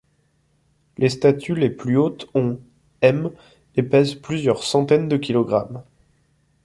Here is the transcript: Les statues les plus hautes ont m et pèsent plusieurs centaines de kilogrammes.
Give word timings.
Les 0.97 1.09
statues 1.09 1.53
les 1.53 1.69
plus 1.69 1.95
hautes 1.95 2.27
ont 2.33 2.59
m 3.03 3.29
et 3.75 3.83
pèsent 3.83 4.15
plusieurs 4.15 4.63
centaines 4.63 5.07
de 5.07 5.15
kilogrammes. 5.17 5.83